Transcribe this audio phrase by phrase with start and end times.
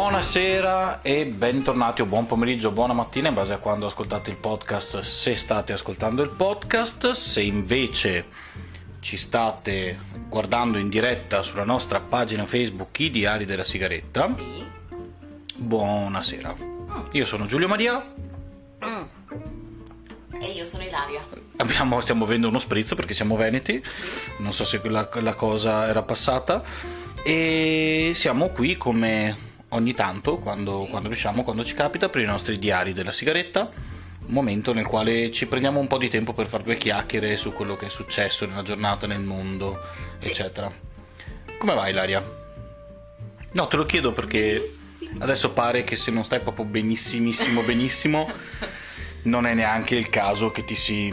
[0.00, 5.00] Buonasera e bentornati o buon pomeriggio, buona mattina in base a quando ascoltate il podcast,
[5.00, 8.24] se state ascoltando il podcast, se invece
[9.00, 14.32] ci state guardando in diretta sulla nostra pagina Facebook I Diari della Sigaretta.
[14.34, 14.64] Sì.
[15.56, 16.56] Buonasera.
[17.12, 18.02] Io sono Giulio Maria.
[20.40, 21.22] E io sono Ilaria.
[21.56, 23.84] Abbiamo- stiamo bevendo uno spritz perché siamo veneti.
[24.38, 26.62] Non so se la, la cosa era passata.
[27.22, 32.58] E siamo qui come ogni tanto, quando, quando riusciamo, quando ci capita, per i nostri
[32.58, 33.70] diari della sigaretta.
[34.26, 37.52] Un momento nel quale ci prendiamo un po' di tempo per fare due chiacchiere su
[37.52, 39.80] quello che è successo nella giornata, nel mondo,
[40.18, 40.28] Sì.
[40.28, 40.70] eccetera.
[41.58, 42.24] Come va Ilaria?
[43.52, 44.76] No, te lo chiedo perché
[45.18, 48.30] adesso pare che se non stai proprio benissimissimo benissimo,
[49.24, 51.08] non è neanche il caso che ti si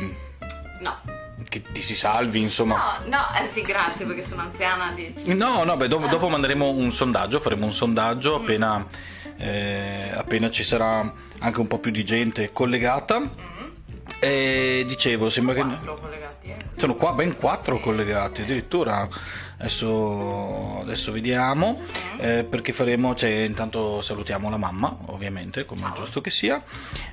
[0.80, 1.02] No.
[1.50, 3.00] Che ti si salvi, insomma.
[3.04, 5.34] No, no, eh sì, grazie perché sono anziana, dici.
[5.34, 8.86] No, no, beh, dopo, dopo manderemo un sondaggio, faremo un sondaggio appena,
[9.38, 13.56] eh, appena ci sarà anche un po' più di gente collegata.
[14.20, 16.37] E dicevo, sembra che Quattro collegati, eh.
[16.78, 19.10] Sono qua ben quattro collegati, addirittura.
[19.60, 21.82] Adesso, adesso vediamo,
[22.20, 26.64] eh, perché faremo, cioè, intanto salutiamo la mamma, ovviamente, come è giusto che sia,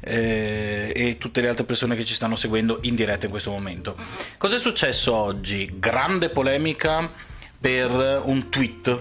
[0.00, 3.96] eh, e tutte le altre persone che ci stanno seguendo in diretta in questo momento.
[4.36, 5.76] Cos'è successo oggi?
[5.78, 7.10] Grande polemica
[7.58, 9.00] per un tweet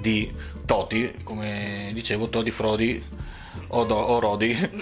[0.00, 0.34] di
[0.66, 3.00] Toti, come dicevo, Todi Frodi
[3.68, 4.58] o, Do- o Rodi,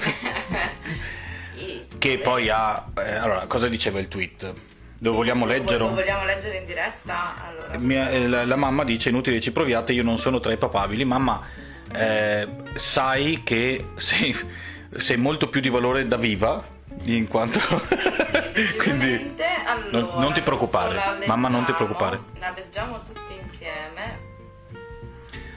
[1.98, 2.91] che poi ha...
[2.97, 4.55] eh, allora, cosa diceva il tweet?
[5.00, 5.78] Lo vogliamo leggere?
[5.78, 7.34] Lo vogliamo leggere in diretta?
[7.48, 11.05] Allora, Mia- la, la mamma dice inutile ci proviate io non sono tra i papabili
[11.05, 11.41] mamma
[11.92, 14.34] eh, sai che sei,
[14.97, 16.64] sei molto più di valore da viva
[17.05, 19.44] in quanto sì, quindi decisamente.
[19.67, 22.20] Allora, non- non ti preoccupare, mamma, non ti preoccupare.
[22.39, 24.26] La leggiamo tutti insieme.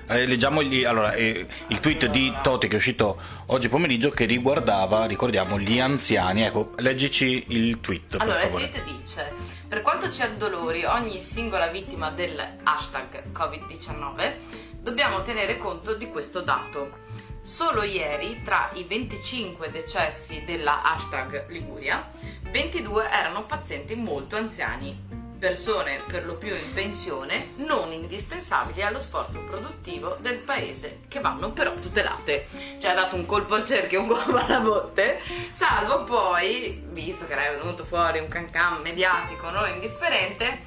[0.10, 4.26] Eh, leggiamo gli- allora, eh, il tweet di Toti che è uscito oggi pomeriggio che
[4.26, 6.42] riguardava ricordiamo gli anziani.
[6.42, 9.32] Ecco leggici il tweet per Allora, il tweet dice:
[9.68, 14.34] Per quanto ci addolori ogni singola vittima del hashtag Covid-19,
[14.82, 17.08] dobbiamo tenere conto di questo dato.
[17.42, 22.12] Solo ieri, tra i 25 decessi della hashtag Liguria,
[22.52, 24.96] 22 erano pazienti molto anziani,
[25.40, 31.52] persone per lo più in pensione, non indispensabili allo sforzo produttivo del paese, che vanno
[31.52, 32.48] però tutelate.
[32.80, 37.34] Cioè ha dato un colpo al cerchio, un colpo alla botte, salvo poi, visto che
[37.34, 40.60] era venuto fuori un cancan mediatico non indifferente,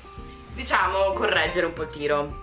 [0.55, 2.41] diciamo correggere un po' il tiro.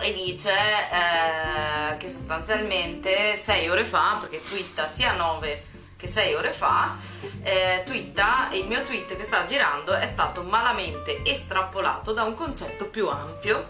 [0.00, 5.70] E dice eh, che sostanzialmente 6 ore fa, perché twitta sia 9
[6.02, 6.96] che 6 ore fa,
[7.44, 12.86] eh, twitta, il mio tweet che sta girando è stato malamente estrapolato da un concetto
[12.86, 13.66] più ampio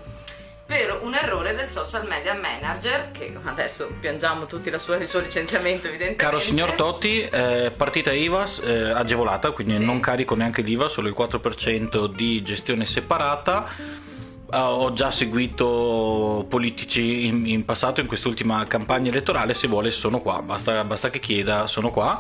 [0.65, 5.21] per un errore del social media manager, che adesso piangiamo tutti la sua- il suo
[5.21, 6.25] licenziamento evidentemente.
[6.25, 9.85] Caro signor Totti, eh, partita IVA eh, agevolata, quindi Sì.
[9.85, 13.67] non carico neanche l'IVA, solo il 4% di gestione separata.
[14.53, 20.21] Eh, ho già seguito politici in, in passato, in quest'ultima campagna elettorale, se vuole sono
[20.21, 22.19] qua, basta, basta che chieda, sono qua.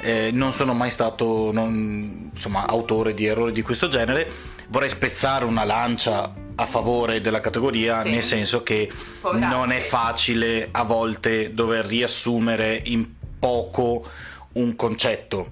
[0.00, 4.30] Eh, non sono mai stato non- insomma, autore di errori di questo genere.
[4.68, 8.10] Vorrei spezzare una lancia a favore della categoria, Sì.
[8.10, 9.52] nel senso che Poveracci.
[9.54, 13.06] non è facile a volte dover riassumere in
[13.38, 14.08] poco
[14.54, 15.50] un concetto.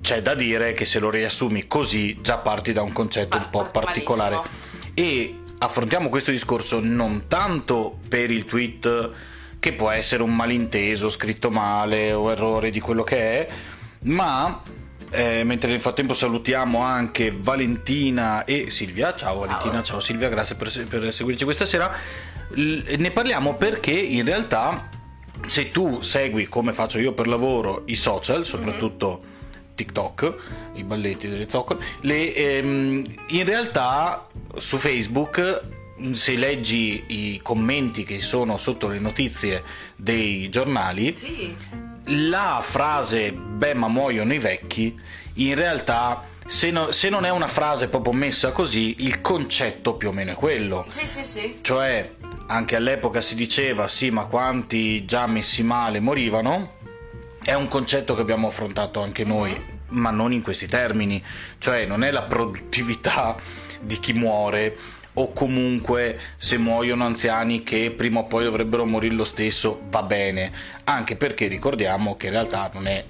[0.00, 3.50] C'è da dire che se lo riassumi così già parti da un concetto Pa- un
[3.50, 4.34] po' parti particolare.
[4.36, 4.94] malissimo.
[4.94, 9.10] E affrontiamo questo discorso non tanto per il tweet
[9.58, 13.54] che può essere un malinteso, scritto male o errore di quello che è,
[14.00, 14.62] ma
[15.10, 19.14] eh, mentre nel frattempo salutiamo anche Valentina e Silvia.
[19.14, 21.92] Ciao Valentina, ciao Silvia, grazie per, per seguirci questa sera.
[22.50, 24.88] L- ne parliamo perché in realtà
[25.46, 29.34] se tu segui come faccio io per lavoro i social, soprattutto
[29.76, 30.34] TikTok,
[30.74, 34.26] i balletti delle zoccole, le, ehm, in realtà
[34.56, 35.62] su Facebook
[35.98, 39.62] mh, se leggi i commenti che sono sotto le notizie
[39.94, 41.54] dei giornali, Sì,
[42.06, 44.98] la frase beh ma muoiono i vecchi
[45.34, 50.08] in realtà se, no- se non è una frase proprio messa così il concetto più
[50.08, 50.86] o meno è quello.
[50.88, 51.58] Sì, sì, sì.
[51.62, 52.14] cioè
[52.48, 56.74] anche all'epoca si diceva sì ma quanti già messi male morivano
[57.46, 61.24] è un concetto che abbiamo affrontato anche noi ma non in questi termini.
[61.58, 63.36] Cioè non è la produttività
[63.78, 64.76] di chi muore
[65.12, 70.52] o comunque se muoiono anziani che prima o poi dovrebbero morire lo stesso va bene.
[70.82, 73.04] Anche perché ricordiamo che in realtà non è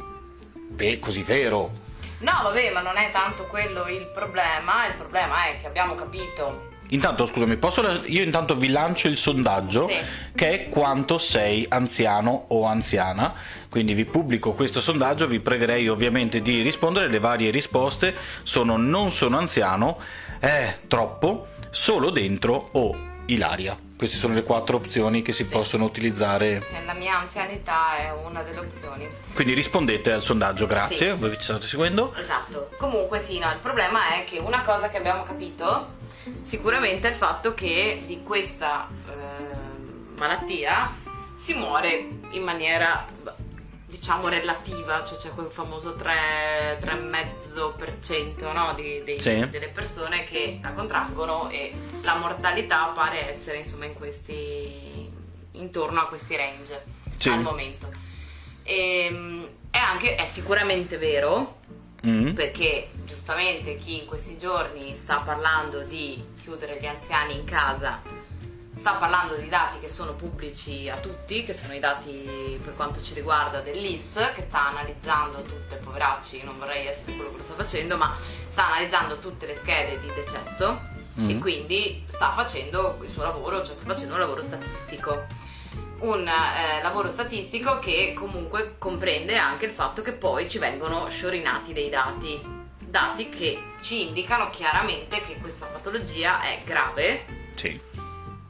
[1.01, 1.85] così vero.
[2.19, 6.75] No, vabbè, ma non è tanto quello il problema, il problema è che abbiamo capito
[6.91, 9.97] Intanto, scusami, posso, io intanto vi lancio il sondaggio Sì.
[10.35, 13.35] che è quanto sei anziano o anziana.
[13.69, 17.09] Quindi vi pubblico questo sondaggio, vi pregherei ovviamente di rispondere.
[17.09, 19.99] Le varie risposte sono non sono anziano,
[20.39, 22.97] è troppo, solo dentro o
[23.27, 23.77] Ilaria.
[23.97, 25.51] Queste sono le quattro opzioni che si Sì.
[25.53, 26.59] possono utilizzare.
[26.61, 29.09] che la mia anzianità è una delle opzioni.
[29.35, 31.13] Quindi rispondete al sondaggio, grazie.
[31.15, 31.19] Sì.
[31.19, 32.15] Voi ci state seguendo?
[32.15, 32.71] Esatto.
[32.77, 35.95] Comunque sì, no, il problema è che una cosa che abbiamo capito
[36.43, 40.95] sicuramente è il fatto che di questa eh, malattia
[41.35, 43.07] si muore in maniera
[43.87, 49.49] diciamo relativa, cioè c'è quel famoso 3, 3,5% no, di, dei- Sì.
[49.49, 55.11] delle persone che la contraggono e la mortalità pare essere insomma in questi
[55.53, 56.85] intorno a questi range
[57.17, 57.29] Sì.
[57.31, 57.89] al momento.
[58.65, 61.61] Ehm, è anche è sicuramente vero
[62.07, 62.35] Mm.
[62.35, 68.01] perché giustamente chi in questi giorni sta parlando di chiudere gli anziani in casa
[68.75, 73.03] sta parlando di dati che sono pubblici a tutti, che sono i dati per quanto
[73.03, 77.55] ci riguarda dell'IS, che sta analizzando tutte, poveracci, non vorrei essere quello che lo sta
[77.55, 78.15] facendo, ma
[78.49, 81.31] sta analizzando tutte le schede di decesso Mm.
[81.31, 85.25] e quindi sta facendo il suo lavoro, cioè sta facendo un lavoro statistico
[86.01, 91.73] un eh, lavoro statistico che comunque comprende anche il fatto che poi ci vengono sciorinati
[91.73, 92.41] dei dati,
[92.79, 97.81] dati che ci indicano chiaramente che questa patologia è grave Sì.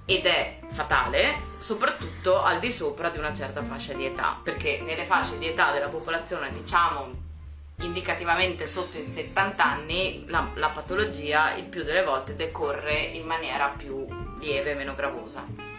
[0.07, 5.05] ed è fatale, soprattutto al di sopra di una certa fascia di età, perché nelle
[5.05, 7.25] fasce di età della popolazione, diciamo
[7.81, 13.69] indicativamente sotto i 70 anni, la, la patologia il più delle volte decorre in maniera
[13.69, 14.07] più
[14.41, 15.75] lieve, meno gravosa.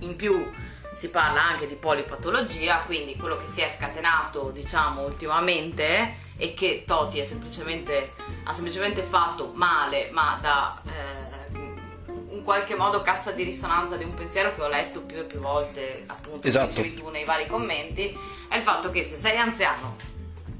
[0.00, 0.50] In più
[0.94, 6.84] si parla anche di polipatologia, quindi quello che si è scatenato, diciamo, ultimamente e che
[6.86, 8.12] Toti è semplicemente,
[8.44, 14.14] ha semplicemente fatto male, ma da eh, in qualche modo cassa di risonanza di un
[14.14, 16.74] pensiero che ho letto più e più volte, appunto, Esatto.
[16.74, 18.16] come dicevi tu nei vari commenti,
[18.48, 19.96] è il fatto che se sei anziano,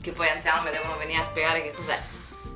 [0.00, 2.00] che poi anziano mi devono venire a spiegare che cos'è,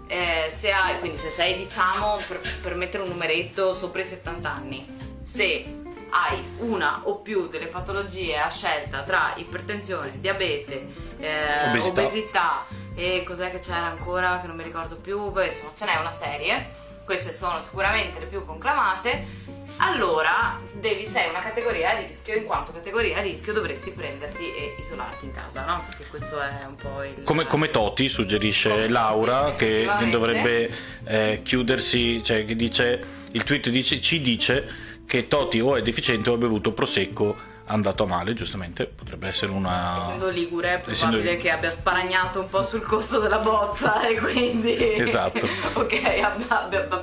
[0.07, 4.51] eh, se hai, quindi se sei diciamo per, per mettere un numeretto sopra i 70
[4.51, 4.87] anni,
[5.23, 5.78] se
[6.11, 10.89] hai una o più delle patologie a scelta tra ipertensione, diabete,
[11.19, 12.03] eh, Obesità.
[12.03, 15.97] obesità e cos'è che c'era ancora che non mi ricordo più, beh, insomma ce n'è
[15.97, 16.69] una serie,
[17.05, 19.57] queste sono sicuramente le più conclamate.
[19.81, 24.75] Allora devi, sei una categoria di rischio, in quanto categoria di rischio dovresti prenderti e
[24.81, 25.85] isolarti in casa, no?
[25.87, 27.23] Perché questo è un po' il.
[27.23, 33.69] Come, come Toti suggerisce Come Laura che dovrebbe eh, chiudersi, cioè che dice, il tweet
[33.69, 37.35] dice, ci dice che Toti o è deficiente o ha bevuto prosecco
[37.71, 39.97] andato a male, giustamente, potrebbe essere una...
[39.99, 41.37] Essendo ligure, è Essendo probabile ligure.
[41.37, 44.95] che abbia sparagnato un po' sul costo della bozza e quindi.
[44.95, 45.47] Esatto.
[45.75, 47.01] ok, abbia- abbia-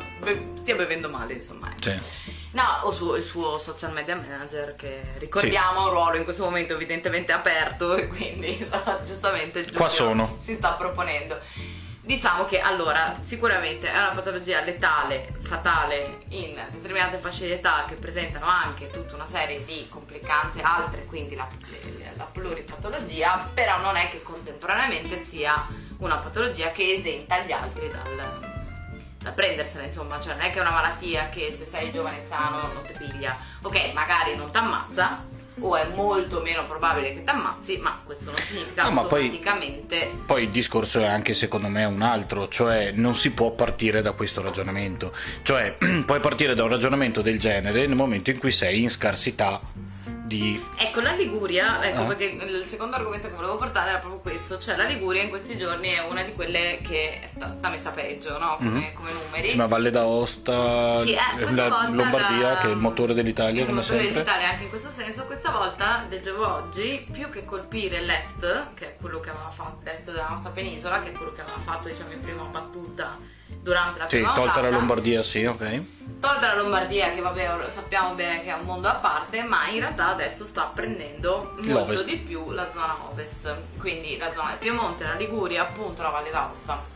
[0.54, 1.70] stia bevendo male, insomma.
[1.72, 1.90] ecco.
[1.90, 2.34] Sì.
[2.52, 6.44] No, o su- il suo social media manager che ricordiamo ha un ruolo in questo
[6.46, 10.38] momento evidentemente aperto e quindi insomma, giustamente Qua sono.
[10.40, 11.38] si sta proponendo.
[12.06, 17.96] Diciamo che allora sicuramente è una patologia letale, fatale in determinate fasce di età che
[17.96, 21.48] presentano anche tutta una serie di complicanze altre, quindi la,
[22.16, 25.68] la pluripatologia, però non è che contemporaneamente sia
[25.98, 28.52] una patologia che esenta gli altri dal,
[29.18, 32.22] da prendersela, insomma, cioè non è che è una malattia che se sei giovane e
[32.22, 33.36] sano non ti piglia.
[33.64, 35.26] Ok, magari non ti ammazza,
[35.60, 39.28] o è molto meno probabile che ti ammazzi, ma questo non significa No, ma poi-
[39.28, 44.02] automaticamente Poi il discorso è anche secondo me un altro, cioè non si può partire
[44.02, 48.52] da questo ragionamento, cioè puoi partire da un ragionamento del genere nel momento in cui
[48.52, 49.62] sei in scarsità
[50.26, 50.64] di...
[50.76, 52.06] Ecco, la Liguria, ecco Ah.
[52.06, 55.56] perché il secondo argomento che volevo portare era proprio questo, cioè la Liguria in questi
[55.58, 58.56] giorni è una di quelle che sta, sta messa peggio, no?
[58.58, 58.94] Come, Mhm.
[58.96, 59.50] come numeri.
[59.50, 63.68] Sì, ma Valle d'Aosta, Sì, eh, la Lombardia la- che è il motore dell'Italia il
[63.68, 64.14] come motore sempre.
[64.24, 68.96] dell'Italia anche in questo senso, questa volta leggevo oggi, più che colpire l'est, che è
[69.00, 72.12] quello che aveva fatto l'est della nostra penisola, che è quello che aveva fatto diciamo
[72.14, 73.18] in prima battuta
[73.66, 75.82] durante la Sì, prima tolta la Lombardia, sì, ok.
[76.20, 79.80] Tolta la Lombardia, che vabbè sappiamo bene che è un mondo a parte, ma in
[79.80, 85.04] realtà adesso sta prendendo molto di più la zona ovest, quindi la zona del Piemonte,
[85.04, 86.94] la Liguria, appunto la Valle d'Aosta.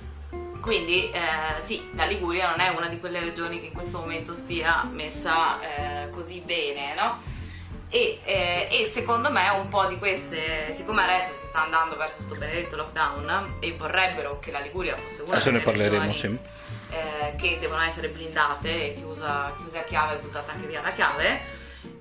[0.61, 4.33] Quindi eh, sì, la Liguria non è una di quelle regioni che in questo momento
[4.33, 7.17] stia messa eh, così bene, no?
[7.91, 12.17] E, eh, e secondo me un po' di queste, siccome adesso si sta andando verso
[12.17, 16.37] questo benedetto lockdown e vorrebbero che la Liguria fosse una delle regioni sì.
[16.91, 20.93] eh, che devono essere blindate e chiusa, chiuse a chiave e buttata anche via la
[20.93, 21.41] chiave.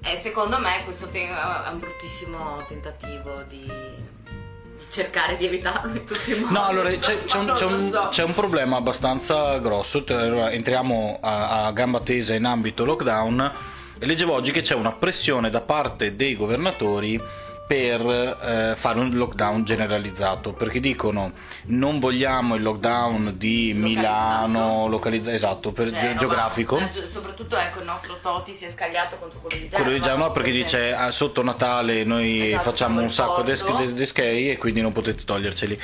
[0.02, 6.04] E secondo me questo te- è un bruttissimo tentativo di, di cercare di evitarlo in
[6.04, 6.52] tutti i modi.
[6.52, 8.08] No, allora c'è, c'è, un, c'è, un, so.
[8.10, 10.04] c'è, un, problema abbastanza grosso.
[10.08, 13.76] Allora, entriamo a, a gamba tesa in ambito lockdown.
[14.00, 17.20] Leggevo oggi che c'è una pressione da parte dei governatori
[17.68, 21.32] per eh, fare un lockdown generalizzato perché dicono
[21.64, 26.78] non vogliamo il lockdown di Milano localizzato esatto per cioè, geografico.
[26.78, 30.02] No, soprattutto ecco il nostro Toti si è scagliato contro quello di Genova quello di
[30.02, 34.80] Genova perché dice ah, sotto Natale noi esatto, facciamo un sacco di schei e quindi
[34.80, 35.78] non potete toglierceli.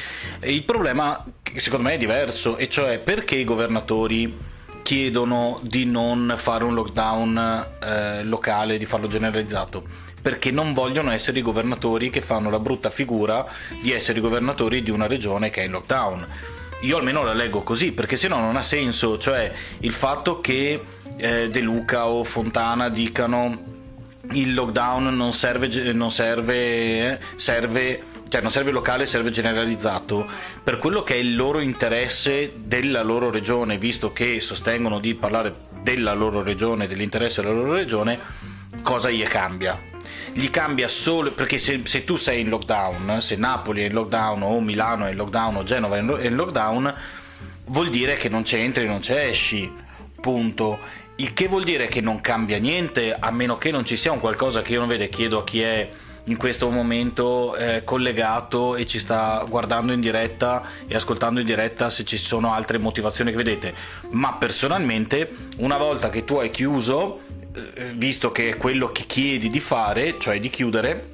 [0.44, 1.22] Il problema
[1.56, 4.52] secondo me è diverso e cioè perché i governatori
[4.84, 9.82] chiedono di non fare un lockdown eh, locale di farlo generalizzato
[10.20, 13.46] perché non vogliono essere i governatori che fanno la brutta figura
[13.82, 16.26] di essere i governatori di una regione che è in lockdown.
[16.80, 20.82] Io almeno la leggo così, perché se no non ha senso, cioè il fatto che
[21.16, 23.72] eh, De Luca o Fontana dicano
[24.30, 28.02] il lockdown non serve, non serve, eh, serve
[28.34, 30.26] cioè non serve locale, serve generalizzato,
[30.64, 35.54] per quello che è il loro interesse della loro regione, visto che sostengono di parlare
[35.82, 38.18] della loro regione, dell'interesse della loro regione,
[38.82, 39.80] cosa gli cambia?
[40.32, 44.42] gli cambia solo perché se, se, tu sei in lockdown, se Napoli è in lockdown
[44.42, 46.92] o Milano è in lockdown o Genova è in lockdown,
[47.66, 49.72] vuol dire che non c'entri, non c'è esci,
[50.20, 50.80] punto.
[51.16, 54.18] Il che vuol dire che non cambia niente a meno che non ci sia un
[54.18, 55.88] qualcosa che io non vedo, chiedo a chi è
[56.24, 61.90] in questo momento eh, collegato e ci sta guardando in diretta e ascoltando in diretta
[61.90, 63.74] se ci sono altre motivazioni che vedete.
[64.10, 67.20] Ma personalmente, una volta che tu hai chiuso
[67.54, 71.12] eh, visto che è quello che chiedi di fare, cioè di chiudere,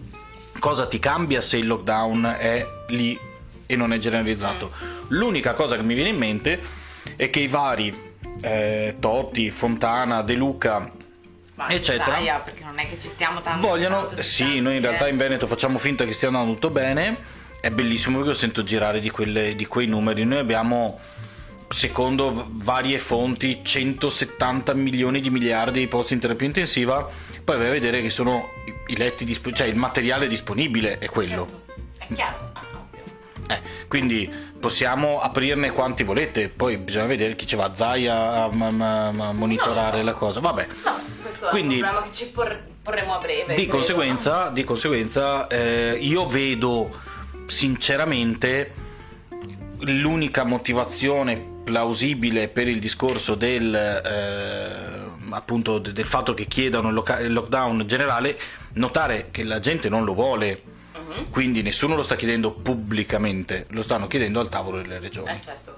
[0.58, 3.18] cosa ti cambia se il lockdown è lì
[3.66, 4.72] e non è generalizzato?
[4.72, 4.88] Mm.
[5.08, 6.60] L'unica cosa che mi viene in mente
[7.16, 8.08] è che i vari
[8.40, 10.90] eh, Totti, Fontana, De Luca,
[11.68, 15.16] eccetera, Italia, perché non è che ci stiamo tanto vogliono, sì, noi in realtà in
[15.16, 17.38] Veneto facciamo finta che stia andando tutto bene.
[17.60, 20.24] È bellissimo perché io sento girare di, quelle, di quei numeri.
[20.24, 20.98] Noi abbiamo
[21.68, 27.08] secondo varie fonti 170 milioni di miliardi di posti in terapia intensiva,
[27.44, 28.48] poi vai a vedere che sono
[28.86, 31.46] i letti disp- cioè il materiale disponibile è quello.
[31.46, 31.64] Certo.
[31.98, 32.52] È chiaro.
[33.48, 38.44] Eh, quindi possiamo aprirne quanti volete, poi bisogna vedere chi ci va a Zaia a,
[38.44, 40.04] a, a monitorare so.
[40.04, 40.40] la cosa.
[40.40, 40.66] Vabbè.
[40.84, 43.54] No, questo quindi, è un problema che ci por- porremo a breve.
[43.54, 43.70] Di credo.
[43.70, 47.00] conseguenza, di conseguenza eh, io vedo
[47.46, 48.74] sinceramente
[49.80, 57.86] l'unica motivazione plausibile per il discorso del, eh, appunto, del fatto che chiedano il lockdown
[57.86, 58.38] generale,
[58.74, 60.62] notare che la gente non lo vuole.
[61.30, 65.30] Quindi nessuno lo sta chiedendo pubblicamente, lo stanno chiedendo al tavolo delle regioni.
[65.32, 65.74] Eh, certo.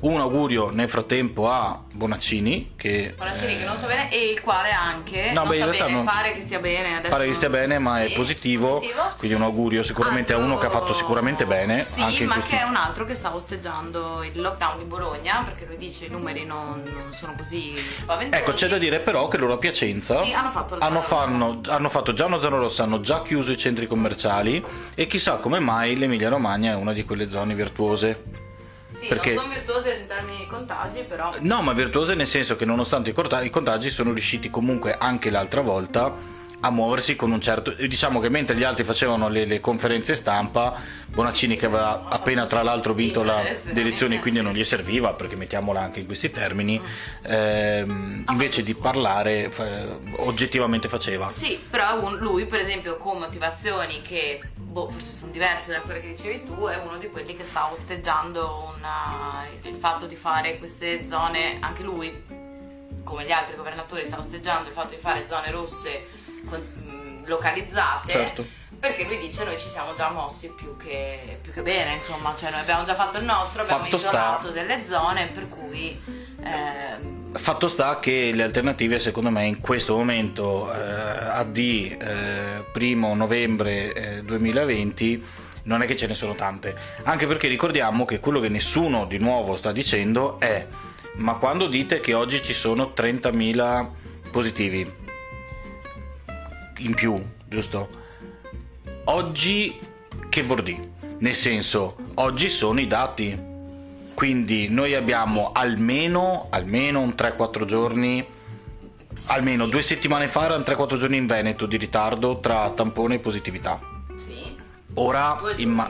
[0.00, 3.58] Un augurio nel frattempo a Bonaccini che, Bonaccini eh...
[3.58, 6.04] che non sta bene e il quale anche no, beh, bene, non...
[6.04, 7.10] pare che stia bene adesso.
[7.10, 10.46] Pare che stia bene ma sì, è positivo, positivo, quindi un augurio sicuramente altro...
[10.46, 12.50] a uno che ha fatto sicuramente bene sì ma questi...
[12.50, 16.10] che è un altro che sta osteggiando il lockdown di Bologna perché lui dice i
[16.10, 18.40] numeri non, non sono così spaventosi.
[18.40, 21.88] Ecco c'è da dire però che loro a Piacenza sì, hanno, fatto hanno, fanno, hanno
[21.88, 24.64] fatto già una zona rossa hanno già chiuso i centri commerciali
[24.94, 28.46] e chissà come mai l'Emilia Romagna è una di quelle zone virtuose
[28.98, 29.34] sì, perché...
[29.34, 31.32] non sono virtuose in termini di contagi, però.
[31.40, 36.36] No, ma virtuose nel senso che nonostante i contagi sono riusciti comunque anche l'altra volta
[36.60, 40.74] a muoversi con un certo diciamo che mentre gli altri facevano le, le conferenze stampa
[41.06, 45.80] Bonaccini che aveva appena tra l'altro vinto le elezioni quindi non gli serviva perché mettiamola
[45.80, 46.80] anche in questi termini
[47.22, 49.50] ehm, invece di parlare
[50.16, 51.30] oggettivamente faceva.
[51.30, 54.40] Sì però lui per esempio con motivazioni che
[54.78, 57.70] boh, forse sono diverse da quelle che dicevi tu è uno di quelli che sta
[57.70, 62.24] osteggiando una, il fatto di fare queste zone anche lui
[63.02, 66.06] come gli altri governatori sta osteggiando il fatto di fare zone rosse
[66.46, 68.12] con, localizzate.
[68.12, 68.46] Certo.
[68.78, 72.50] Perché lui dice noi ci siamo già mossi più che, più che bene, insomma, cioè
[72.50, 74.52] noi abbiamo già fatto il nostro, abbiamo fatto isolato sta...
[74.52, 76.00] delle zone per cui...
[76.42, 77.17] Eh...
[77.32, 84.22] Fatto sta che le alternative secondo me in questo momento eh, AD eh, primo novembre
[84.24, 85.20] 2020 eh,
[85.64, 89.18] non è che ce ne sono tante, anche perché ricordiamo che quello che nessuno di
[89.18, 90.66] nuovo sta dicendo è
[91.16, 93.86] ma quando dite che oggi ci sono 30.000
[94.30, 94.90] positivi,
[96.78, 97.88] in più, giusto?
[99.04, 99.78] Oggi
[100.28, 100.90] che vuol dire?
[101.18, 103.56] Nel senso, oggi sono i dati.
[104.18, 108.26] Quindi noi abbiamo almeno, almeno un 3-4 giorni,
[109.14, 109.30] sì.
[109.30, 113.78] almeno due settimane fa erano 3-4 giorni in Veneto di ritardo tra tampone e positività.
[114.16, 114.56] Sì.
[114.94, 115.88] Ora, imma-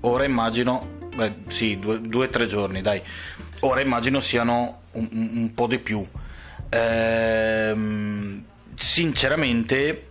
[0.00, 0.84] ora immagino,
[1.14, 3.00] beh sì, 2-3 giorni dai.
[3.60, 6.04] Ora immagino siano un, un po' di più.
[6.70, 8.44] Ehm
[8.76, 10.08] sinceramente,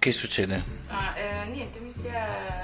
[0.00, 0.64] che succede?
[0.88, 2.61] Ah, eh, niente, mi si è.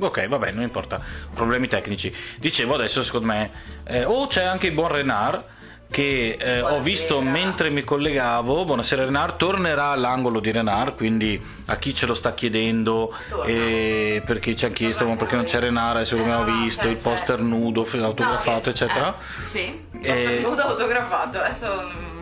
[0.00, 1.00] Ok, vabbè, non importa.
[1.34, 2.14] Problemi tecnici.
[2.38, 3.50] Dicevo adesso, secondo me.
[3.84, 5.44] Eh, o c'è anche il buon Renard.
[5.90, 8.64] Che eh, ho visto mentre mi collegavo.
[8.64, 9.36] Buonasera Renard.
[9.36, 10.94] Tornerà all'angolo di Renard.
[10.94, 13.12] Quindi a chi ce lo sta chiedendo,
[13.44, 16.90] eh, perché ci hanno chiesto ma perché non c'è Renard, adesso come ho visto c'è,
[16.90, 17.42] il poster c'è.
[17.42, 19.16] nudo, autografato, No, eccetera.
[19.18, 21.38] eh, sì, il Eh, poster nudo autografato.
[21.40, 22.19] Adesso mm,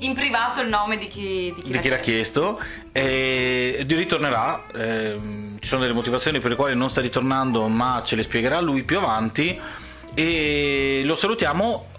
[0.00, 2.60] in privato il nome di chi, di chi, di chi l'ha chiesto.
[2.92, 8.16] e ritornerà ehm, ci sono delle motivazioni per le quali non sta ritornando ma ce
[8.16, 9.58] le spiegherà lui più avanti.
[10.14, 11.94] E lo salutiamo.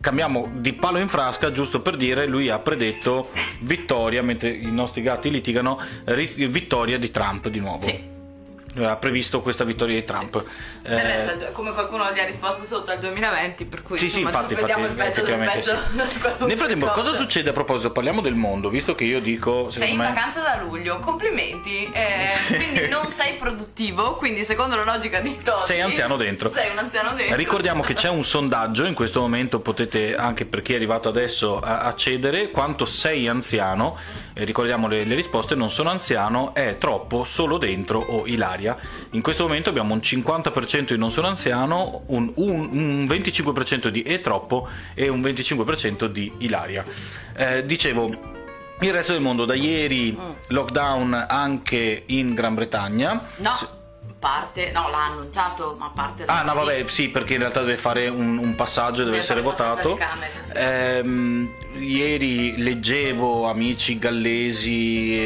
[0.00, 3.30] Cambiamo di palo in frasca giusto per dire lui ha predetto
[3.60, 7.86] vittoria mentre i nostri gatti litigano ri- vittoria di Trump di nuovo.
[7.86, 8.18] Sì.
[8.84, 10.44] Ha previsto questa vittoria di Trump
[10.82, 14.20] Del Eh, resto, come qualcuno gli ha risposto sotto al 2020, per cui sì, sì,
[14.20, 15.78] insomma, infatti, ci aspettiamo infatti, il peggio del peggio.
[16.38, 16.44] sì.
[16.46, 17.90] Nel frattempo, cosa succede a proposito?
[17.90, 20.06] Parliamo del mondo, visto che io dico, Sei in me...
[20.08, 21.90] vacanza da luglio, complimenti.
[21.92, 26.50] eh, quindi non sei produttivo, quindi secondo la logica di Toti Sei anziano dentro.
[26.50, 27.34] Sei un anziano dentro.
[27.36, 31.58] Ricordiamo che c'è un sondaggio, in questo momento potete anche per chi è arrivato adesso
[31.60, 33.96] accedere, quanto sei anziano,
[34.34, 38.58] Eh, ricordiamo le, le risposte, non sono anziano, è troppo, solo dentro o Ilaria.
[39.10, 44.02] In questo momento abbiamo un 50% di non sono anziano, un, un- un 25% di
[44.02, 46.84] è troppo e un 25% di Ilaria.
[47.36, 48.08] Eh, dicevo,
[48.80, 50.16] il resto del mondo, da ieri
[50.48, 53.22] lockdown anche in Gran Bretagna.
[53.36, 53.50] No,
[54.20, 57.76] parte, no, l'ha annunciato, ma parte da Ah, no, vabbè, sì, perché in realtà deve
[57.78, 59.94] fare un, un passaggio, deve, Deve essere votato.
[59.94, 60.52] Camere, sì.
[60.54, 65.22] Ehm, ieri leggevo amici gallesi e,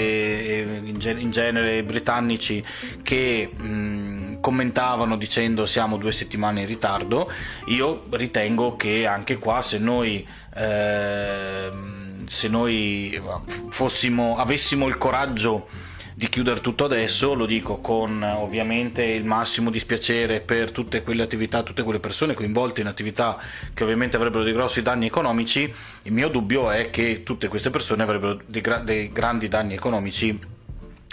[0.71, 2.65] e in, gen- in genere britannici
[3.03, 7.31] che mh, commentavano dicendo siamo due settimane in ritardo.
[7.67, 10.27] Io ritengo che anche qua se noi.
[10.55, 13.21] ehm, se noi
[13.69, 15.69] fossimo, avessimo il coraggio
[16.17, 21.65] di chiudere tutto adesso, lo dico con ovviamente il massimo dispiacere per tutte quelle attività,
[21.65, 23.37] tutte quelle persone coinvolte in attività
[23.75, 28.05] che ovviamente avrebbero dei grossi danni economici, il mio dubbio è che tutte queste persone
[28.05, 30.39] avrebbero dei, gra- dei grandi danni economici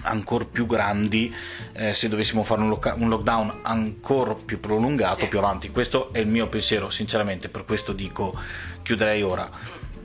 [0.04, 1.34] ancora più grandi
[1.73, 5.28] eh, se dovessimo fare un, loca- un lockdown ancora più prolungato Sì.
[5.28, 5.69] più avanti.
[5.71, 8.36] Questo è il mio pensiero, sinceramente, per questo dico
[8.84, 9.49] chiuderei ora.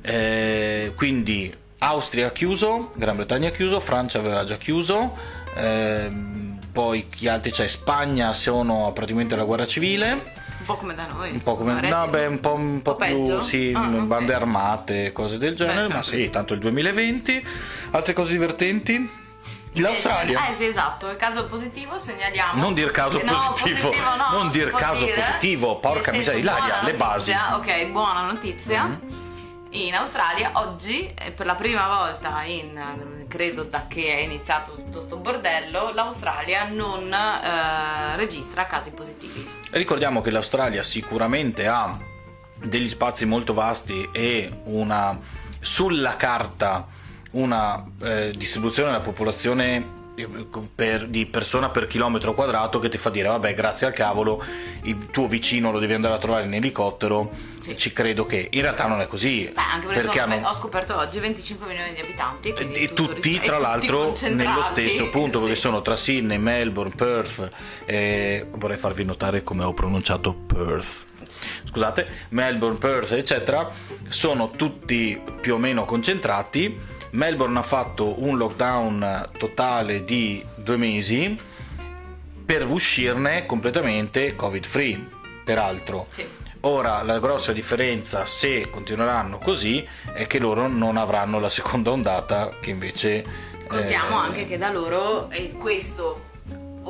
[0.01, 1.53] Eh, quindi
[1.87, 5.17] Austria ha chiuso, Gran Bretagna ha chiuso, Francia aveva già chiuso,
[5.55, 7.69] ehm, poi chi altri c'è?
[7.69, 10.35] Spagna sono praticamente alla guerra civile.
[10.59, 11.31] Un po' come da noi.
[11.31, 13.43] Un po' come no, beh, un po', un po' po' più peggio?
[13.43, 14.01] sì, Ah, ok.
[14.03, 16.25] bande armate, cose del genere, Beh, ma sempre.
[16.25, 17.47] sì, tanto il 2020.
[17.93, 19.25] Altre cose divertenti?
[19.75, 20.49] L'Australia.
[20.49, 22.61] Eh sì, esatto, il caso positivo segnaliamo.
[22.61, 25.21] Non dir caso No, positivo, no, non dir caso dire.
[25.21, 27.31] positivo, porca miseria, Ilaria, le basi.
[27.33, 28.99] Notizia, Ok, buona notizia.
[29.77, 35.01] In Australia oggi, eh, per la prima volta in credo da che è iniziato tutto
[35.01, 39.47] sto bordello, l'Australia non eh, registra casi positivi.
[39.73, 41.95] Ricordiamo che l'Australia sicuramente ha
[42.57, 45.21] degli spazi molto vasti e una
[45.61, 46.87] sulla carta
[47.33, 49.96] una eh, distribuzione della popolazione
[50.75, 54.43] per- di persona per chilometro quadrato che ti fa dire vabbè grazie al cavolo
[54.85, 57.77] il tuo vicino lo devi andare a trovare in elicottero Sì.
[57.77, 60.97] ci credo che in realtà non è così Beh, anche perché, perché hanno ho scoperto
[60.97, 62.49] oggi 25 milioni di abitanti.
[62.51, 64.49] e tutto tutti ris- tra tutti l'altro concentrati.
[64.49, 65.61] nello stesso punto perché Sì.
[65.61, 67.51] sono tra Sydney, Melbourne, Perth
[67.85, 71.05] e vorrei farvi notare come ho pronunciato Perth
[71.65, 73.69] scusate, Melbourne, Perth, eccetera,
[74.09, 76.95] sono tutti più o meno concentrati.
[77.11, 81.37] Melbourne ha fatto un lockdown totale di due mesi
[82.45, 85.09] per uscirne completamente covid free,
[85.45, 86.07] peraltro.
[86.11, 86.27] Sì.
[86.61, 92.55] Ora la grossa differenza se continueranno così è che loro non avranno la seconda ondata
[92.61, 96.26] che invece Contiamo eh, anche che da loro, e questo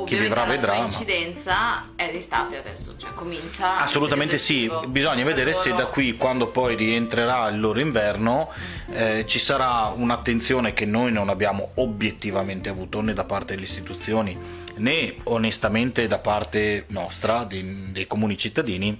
[0.01, 3.79] ovviamente vivrà la vedrà, ma- incidenza è d'estate adesso, cioè comincia...
[3.79, 8.49] Assolutamente sì, bisogna vedere se loro- da qui, quando poi rientrerà il loro inverno,
[8.91, 14.37] eh, ci sarà un'attenzione che noi non abbiamo obiettivamente avuto né da parte delle istituzioni
[14.75, 18.99] né onestamente da parte nostra, di- dei comuni cittadini,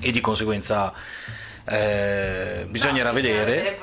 [0.00, 0.92] e di conseguenza
[1.64, 3.78] eh, bisognerà No, vedere.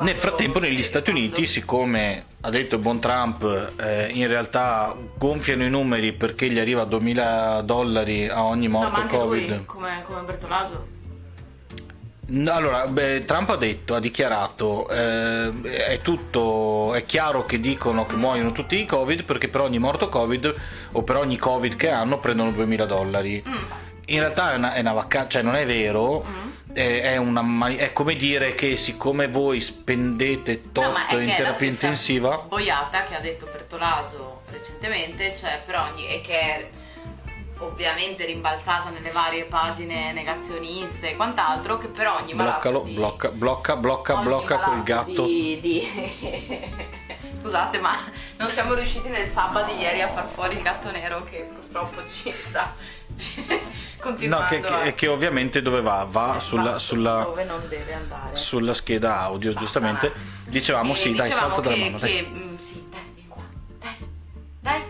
[0.00, 5.64] Nel frattempo negli Stati Uniti, siccome ha detto il buon Trump, eh, in realtà gonfiano
[5.64, 9.48] i numeri perché gli arriva 2000 dollari a ogni No, morto anche Covid.
[9.48, 10.86] lui, come, come Bertolaso.
[12.26, 18.06] No, Allora, beh, Trump ha detto, ha dichiarato, eh, è tutto, è chiaro che dicono
[18.06, 20.54] che muoiono tutti di Covid perché per ogni morto Covid
[20.92, 23.42] o per ogni Covid che hanno prendono 2000 dollari.
[23.46, 23.52] Mm.
[24.06, 26.26] In realtà è una, è una vacca- cioè non è vero, è,
[26.74, 32.38] è una è come dire che siccome voi spendete No, tot che in terapia intensiva,
[32.38, 36.68] boiata che ha detto Bertolaso recentemente, cioè per ogni e che è
[37.58, 43.76] ovviamente rimbalzata nelle varie pagine negazioniste e quant'altro, che per ogni bloccalo, di- blocca, blocca,
[43.76, 45.24] blocca, blocca quel gatto.
[45.26, 46.72] di- di-
[47.40, 47.94] Scusate, ma
[48.38, 52.02] non siamo riusciti nel sabato di ieri a far fuori il gatto nero che purtroppo
[52.08, 52.74] ci sta
[53.14, 56.04] No, continuando che, che- che ovviamente dove va?
[56.08, 57.26] Va sulla, sulla,
[58.32, 59.60] sulla scheda audio, Satana.
[59.64, 60.12] giustamente.
[60.46, 61.98] Dicevamo E sì, dai, dicevamo salta dalla che, mano.
[61.98, 62.10] dai.
[62.12, 63.42] che, mm, sì, dai, qua.
[63.78, 63.94] Dai.
[64.60, 64.82] Dai.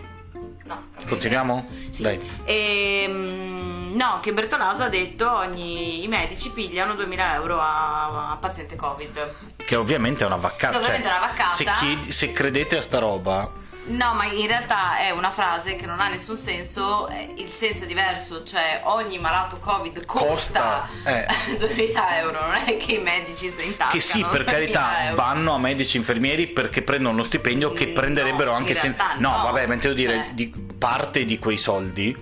[0.65, 0.83] No.
[1.07, 1.67] Continuiamo?
[1.91, 2.01] Sì.
[2.01, 2.19] Dai.
[2.43, 8.75] Ehm, no, che Bertolaso ha detto ogni, i medici pigliano 2000 euro a, a paziente
[8.75, 9.35] Covid.
[9.55, 10.71] Che ovviamente è una vaccata.
[10.73, 11.49] Che ovviamente cioè, è una vaccata.
[11.53, 13.49] Se, chiedi- se credete a sta roba,
[13.87, 17.87] No, ma in realtà è una frase che non ha nessun senso, il senso è
[17.87, 21.27] diverso, cioè ogni malato Covid costa, Costa, eh.
[21.57, 25.53] 2000 euro, non è che i medici si intascano che sì, per 2000 carità, vanno
[25.53, 28.87] a medici infermieri perché prendono lo stipendio che Mm, prenderebbero no, anche se.
[28.87, 28.95] No,
[29.29, 32.15] no, vabbè, ma intendo dire, cioè- di parte di quei soldi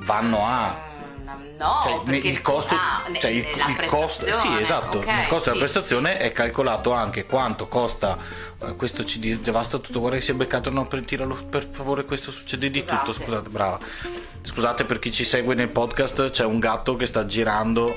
[0.00, 0.85] vanno a.
[1.58, 5.50] No, Cioè, perché il costo, ah, cioè il, il costo, sì, esatto, ok, il costo
[5.50, 6.16] della sì, prestazione sì.
[6.18, 8.18] è calcolato anche quanto costa.
[8.60, 9.98] eh, questo ci devasta tutto.
[10.00, 10.68] Guarda che si è beccato.
[10.70, 12.98] No, per, tiralo, per favore, questo succede di Scusate.
[12.98, 13.12] tutto.
[13.14, 13.78] Scusate, brava.
[14.42, 16.30] Scusate per chi ci segue nel podcast.
[16.30, 17.96] C'è un gatto che sta girando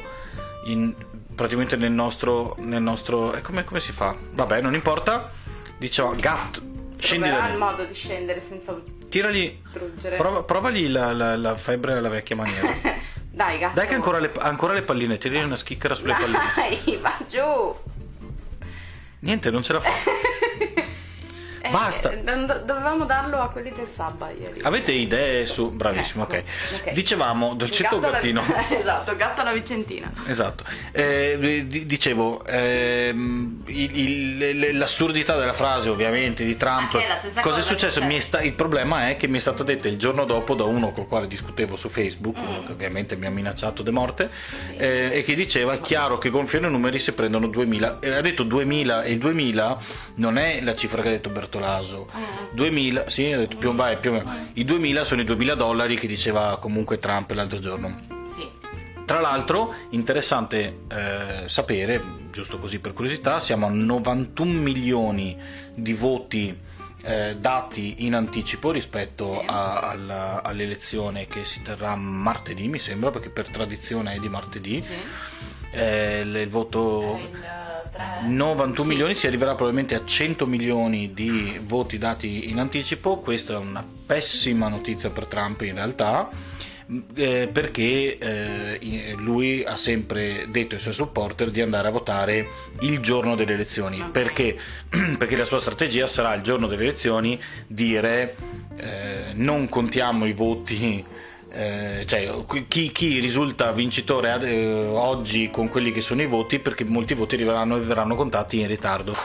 [0.65, 0.93] in,
[1.36, 2.56] praticamente nel nostro.
[2.60, 4.15] Nel nostro eh, come, come si fa?
[4.32, 5.32] Vabbè, non importa.
[5.78, 6.62] Diciamo, gatto,
[6.98, 7.58] scendi da il lì.
[7.58, 8.74] modo di scendere senza
[9.10, 9.62] Tiragli.
[10.17, 12.67] Prova, provagli la, la- la febbre alla vecchia maniera.
[13.31, 13.75] Dai, gatto.
[13.75, 16.39] Dai che ancora le, ancora le palline, tiragli una schicchera sulle palline.
[16.55, 17.75] Dai, va giù.
[19.19, 19.89] Niente, non ce la fa.
[21.69, 22.10] Eh, Basta.
[22.10, 24.60] do- dovevamo darlo a quelli del Sabba ieri.
[24.63, 25.69] Avete idee su...
[25.71, 26.34] Bravissimo, ok.
[26.34, 26.91] Ecco, ok.
[26.91, 28.43] Dicevamo, dolcetto o gattino?
[28.69, 30.12] esatto, gatto alla Vicentina.
[30.25, 30.63] Esatto.
[30.91, 36.93] Eh, di- dicevo, ehm, il- il- l'assurdità della frase ovviamente di Trump.
[36.93, 38.01] La stessa Cosa è cosa successo?
[38.01, 40.91] è sta- il problema è che mi è stata detta il giorno dopo da uno
[40.91, 44.60] col quale discutevo su Facebook, che ovviamente mi ha minacciato de morte, Mm.
[44.60, 44.75] Sì.
[44.77, 47.99] eh, e che diceva è chiaro che gonfiano i numeri se prendono 2000.
[47.99, 49.77] Eh, ha detto 2000 e il 2000
[50.15, 51.29] non è la cifra che ha detto
[51.60, 52.08] Bertolaso.
[52.15, 52.24] Mm.
[52.56, 54.48] 2000, sì, ha detto più, vai, più o meno.
[54.54, 57.95] I 2000 sono i 2000 dollari che diceva comunque Trump l'altro giorno.
[58.28, 58.48] Sì.
[59.06, 65.36] Tra l'altro, interessante eh, sapere, giusto così per curiosità, siamo a 91 milioni
[65.74, 66.67] di voti
[67.02, 69.45] eh, dati in anticipo rispetto Sì.
[69.48, 74.82] a- alla- all'elezione che si terrà martedì, mi sembra, perché per tradizione è di martedì.
[74.82, 74.93] Sì.
[75.72, 77.19] Eh, il, voto...
[77.32, 77.39] Il,
[77.89, 78.88] eh, tre- 91 Sì.
[78.88, 83.17] milioni si arriverà probabilmente a 100 milioni di voti dati in anticipo.
[83.19, 86.30] Questa è una pessima notizia per Trump in realtà.
[87.13, 92.47] eh, perché eh, lui ha sempre detto ai suoi supporter di andare a votare
[92.80, 94.10] il giorno delle elezioni Ok.
[94.10, 94.58] perché?
[95.19, 98.36] perché la sua strategia sarà il giorno delle elezioni dire
[98.78, 101.06] eh, non contiamo i voti
[101.51, 102.31] eh, cioè
[102.67, 107.13] chi, chi risulta vincitore ad- eh, oggi con quelli che sono i voti perché molti
[107.13, 109.15] voti arriveranno e verranno contati in ritardo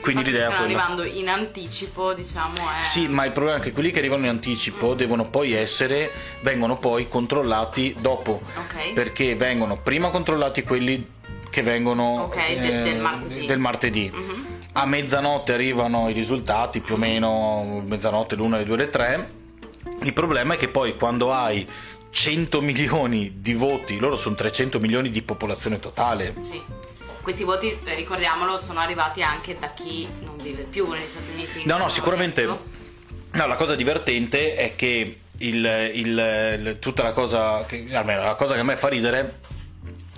[0.00, 2.82] quindi Infatti l'idea è stanno quella arrivando in anticipo, diciamo, è...
[2.82, 6.78] sì, ma il problema è che quelli che arrivano in anticipo devono poi essere, vengono
[6.78, 8.94] poi controllati dopo, Ok.
[8.94, 11.06] perché vengono prima controllati quelli
[11.50, 13.46] che vengono Ok, de- del martedì.
[13.46, 14.10] del martedì.
[14.14, 14.46] Mhm.
[14.72, 19.30] A mezzanotte arrivano i risultati, più o meno mezzanotte, l'una, le due, le tre.
[20.02, 21.66] Il problema è che poi quando hai
[22.10, 26.60] 100 milioni di voti, loro sono 300 milioni di popolazione totale, Sì.
[27.22, 31.62] Questi voti, eh, ricordiamolo, sono arrivati anche da chi non vive più negli Stati Uniti.
[31.66, 32.44] No, no, sicuramente.
[32.46, 38.34] No, la cosa divertente è che il- il- il- tutta la cosa, che, almeno la
[38.36, 39.38] cosa che a me fa ridere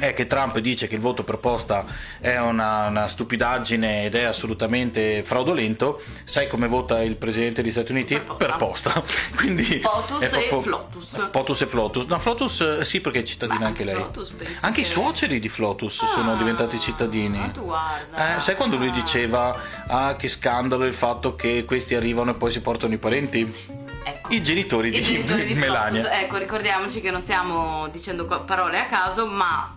[0.09, 1.85] è che Trump dice che il voto per posta
[2.21, 6.03] è una, una stupidaggine ed è assolutamente fraudolento.
[6.25, 8.21] Sai come vota il presidente degli Stati Uniti?
[8.37, 9.01] Per posta.
[9.37, 11.29] Quindi Potus proprio- e Flotus.
[11.31, 12.05] Potus e Flotus.
[12.07, 13.95] No, Flotus eh, sì, perché è cittadina Ma anche lei.
[13.95, 17.39] Flotus anche i suoceri di Flotus sono Ah, diventati cittadini.
[17.39, 18.37] ma tu guarda.
[18.37, 18.93] Eh, sai quando lui Ah.
[18.93, 23.81] diceva ah che scandalo il fatto che questi arrivano e poi si portano i parenti?
[24.05, 24.33] Ecco.
[24.35, 26.01] I genitori I di, genitori di Melania.
[26.03, 26.19] Flotus.
[26.23, 29.77] Ecco, ricordiamoci che non stiamo dicendo parole a caso, ma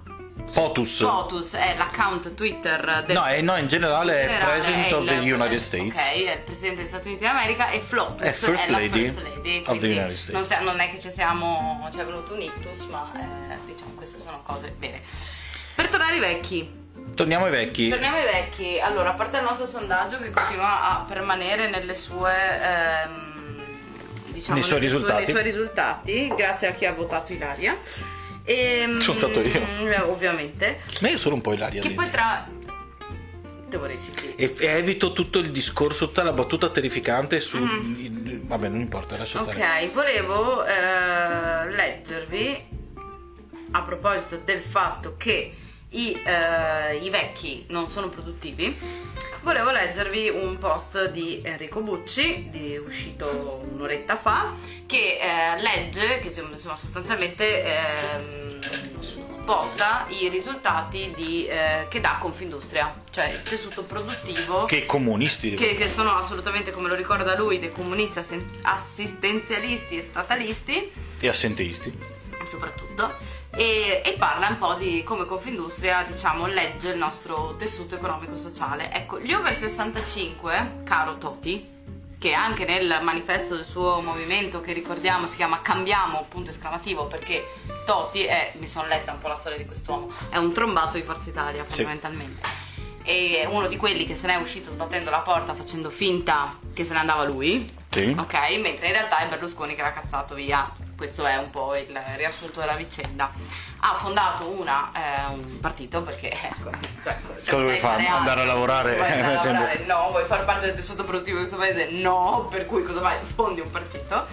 [0.54, 1.00] Potus.
[1.02, 5.06] Fotus è l'account Twitter del No, è- no, in generale è Generale President è of
[5.06, 5.93] the United States.
[5.95, 9.21] Ok, è il presidente degli Stati Uniti d'America e Flotus È First la Lady First
[9.21, 9.63] Lady.
[9.65, 10.50] of the United States.
[10.56, 14.19] Non, non è che ci siamo, ci è venuto un ictus, ma eh, diciamo queste
[14.19, 15.02] sono cose bene.
[15.74, 16.84] Per tornare ai vecchi,
[17.15, 17.88] Torniamo ai vecchi.
[17.89, 18.80] torniamo ai vecchi.
[18.80, 22.34] Allora, a parte il nostro sondaggio che continua a permanere nelle sue...
[22.62, 23.58] ehm,
[24.28, 25.24] diciamo, Nei suoi sue- risultati.
[25.24, 27.78] nei suoi risultati, grazie a chi ha votato Ilaria.
[28.46, 29.62] E, Sono stato io.
[29.90, 30.82] eh, Ovviamente.
[31.02, 31.82] Ma io sono un po' Ilaria.
[31.82, 32.48] Che poi tra...
[34.38, 37.58] E, evito tutto il discorso, tutta la battuta terrificante su...
[37.58, 39.58] il- vabbè, non importa, lascia stare.
[39.58, 39.88] Mm.
[39.88, 42.64] Ok, volevo eh, leggervi
[43.72, 45.54] a proposito del fatto che
[45.96, 48.78] i, eh, i vecchi non sono produttivi.
[49.42, 54.54] Volevo leggervi un post di Enrico Bucci, di, uscito un'oretta fa,
[54.88, 58.60] che eh, legge, che insomma, sostanzialmente ehm,
[59.46, 65.54] posta i risultati di, eh, che dà Confindustria, cioè il tessuto produttivo Che comunisti.
[65.54, 68.20] che, che sono assolutamente, come lo ricorda lui, dei comunisti
[68.64, 72.14] assistenzialisti e statalisti, E assenteisti.
[72.48, 73.14] Soprattutto,
[73.52, 78.92] e, e parla un po' di come Confindustria, diciamo, legge il nostro tessuto economico-sociale.
[78.92, 81.74] Ecco, gli over 65, caro Toti,
[82.18, 87.46] che anche nel manifesto del suo movimento, che ricordiamo si chiama Cambiamo, punto esclamativo, perché
[87.86, 91.04] Toti è, mi sono letta un po' la storia di quest'uomo, è un trombato di
[91.04, 92.64] Forza Italia fondamentalmente.
[93.04, 96.84] E è uno di quelli che se n'è uscito sbattendo la porta facendo finta che
[96.84, 98.16] se ne andava lui, Sì.
[98.18, 98.34] ok?
[98.60, 100.68] Mentre in realtà è Berlusconi che l'ha cazzato via.
[100.96, 103.32] Questo è un po' il riassunto della vicenda.
[103.82, 106.70] Ha fondato una, eh, un partito perché ecco,
[107.04, 108.02] cioè, se Cosa vuoi fare?
[108.04, 108.96] altro, Andare a lavorare?
[108.96, 109.84] vuoi andare a lavorare?
[109.86, 111.90] No, vuoi far parte del tessuto produttivo di questo paese?
[111.92, 113.18] No, per cui cosa fai?
[113.36, 114.26] Fondi un partito.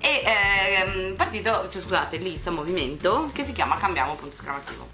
[0.00, 4.88] E ehm, partito, cioè, scusate, lista, movimento che si chiama Cambiamo punto esclamativo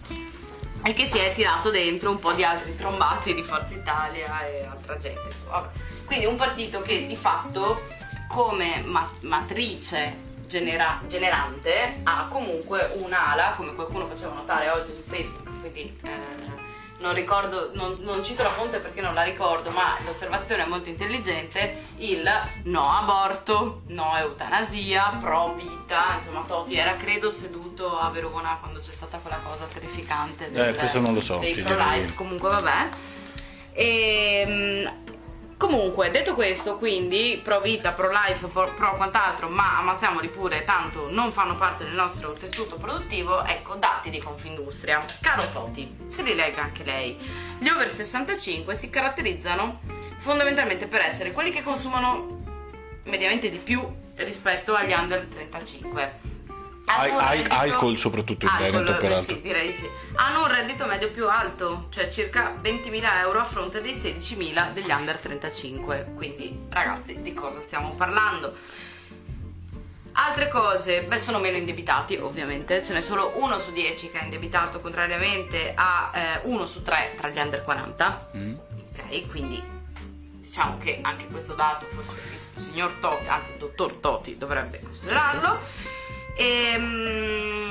[0.83, 4.65] e che si è tirato dentro un po' di altri trombati di Forza Italia e
[4.65, 5.21] altra gente.
[5.27, 5.69] Insomma.
[6.05, 7.83] Quindi un partito che di fatto
[8.29, 15.61] come ma- matrice genera- generante ha comunque un'ala, come qualcuno faceva notare oggi su Facebook,
[15.61, 16.59] quindi eh,
[16.99, 20.89] non ricordo, non, non cito la fonte perché non la ricordo, ma l'osservazione è molto
[20.91, 22.29] intelligente, il
[22.65, 28.91] no aborto, no eutanasia, pro vita, insomma Toti era credo seduto a Verona quando c'è
[28.91, 32.89] stata quella cosa terrificante del, Eh, questo non lo so, dei pro-life, comunque vabbè.
[33.73, 34.93] E,
[35.61, 41.11] comunque, detto questo, quindi pro vita, pro life, pro, pro quant'altro, ma ammazziamoli pure, tanto
[41.11, 45.05] non fanno parte del nostro tessuto produttivo, ecco, dati di Confindustria.
[45.21, 47.15] Caro Toti, se li legga anche lei.
[47.59, 49.81] Gli over 65 si caratterizzano
[50.21, 52.41] fondamentalmente per essere quelli che consumano
[53.05, 56.30] mediamente di più rispetto agli under 35.
[56.99, 59.35] Al- Hanno un al- reddito- alcol soprattutto in Alcol, Veneto, peraltro.
[59.35, 59.89] Sì, direi di sì.
[60.17, 64.91] Hanno un reddito medio più alto, cioè circa 20.000 euro a fronte dei 16.000 degli
[64.91, 66.13] under 35.
[66.15, 68.55] Quindi, ragazzi, di cosa stiamo parlando?
[70.13, 72.83] Altre cose, beh, sono meno indebitati, ovviamente.
[72.83, 77.15] Ce n'è solo uno su 10 che è indebitato, contrariamente a eh, uno su 3
[77.17, 78.31] tra gli under 40.
[78.37, 78.55] Mm.
[78.55, 79.63] Ok, quindi
[80.35, 82.19] diciamo che anche questo dato forse
[82.55, 85.61] il signor Toti, anzi il dottor Toti dovrebbe considerarlo.
[86.41, 87.67] Ehm,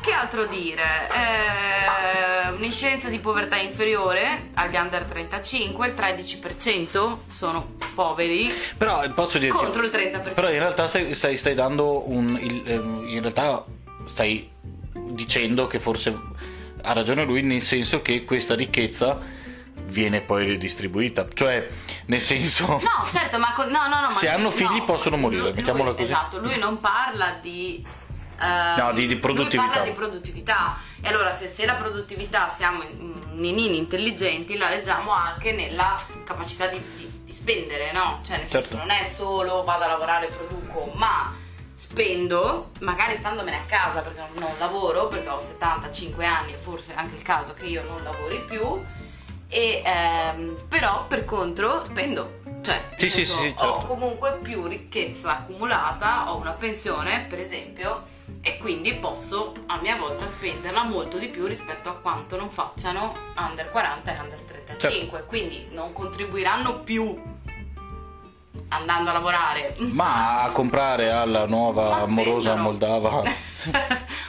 [0.00, 1.08] che altro dire?
[1.12, 9.38] Eh, un'incidenza di povertà inferiore agli under 35, il 13% sono poveri Però eh, posso
[9.38, 9.56] dirti...
[9.56, 10.34] contro il 30%.
[10.34, 12.36] Però in realtà stai, stai- stai dando un...
[12.40, 13.64] il- ehm, in realtà
[14.06, 14.50] stai
[14.92, 16.16] dicendo che forse
[16.82, 19.18] ha ragione lui nel senso che questa ricchezza
[19.86, 21.26] viene poi ridistribuita.
[21.32, 21.68] Cioè,
[22.06, 22.66] nel senso...
[22.66, 25.90] No, certo, ma con- no, no, no, Se hanno figli no, possono morire, lui- mettiamola
[25.92, 26.02] così.
[26.04, 27.84] Esatto, lui non parla di
[28.40, 29.62] eh, No, di- di produttività.
[29.62, 30.76] Lui parla di produttività.
[31.00, 36.66] E allora se, se la produttività siamo mm, nenini intelligenti, la leggiamo anche nella capacità
[36.66, 38.20] di, di- di spendere, no?
[38.24, 38.76] Cioè nel senso Certo.
[38.84, 41.32] non è solo vado a lavorare e produco, ma
[41.76, 46.96] spendo, magari standomene a casa perché non lavoro, perché ho 75 anni e forse è
[46.96, 48.82] anche il caso che io non lavori più.
[49.54, 53.62] E ehm, però per contro spendo, cioè Sì, sì, sì, certo.
[53.64, 58.02] ho comunque più ricchezza accumulata, ho una pensione per esempio
[58.40, 63.14] e quindi posso a mia volta spenderla molto di più rispetto a quanto non facciano
[63.36, 65.24] under 40 e under 35, Certo.
[65.26, 67.16] quindi non contribuiranno più
[68.70, 69.76] andando a lavorare.
[69.78, 73.22] Ma a comprare alla nuova amorosa moldava...